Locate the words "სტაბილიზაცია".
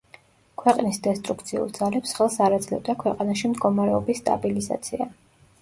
4.25-5.09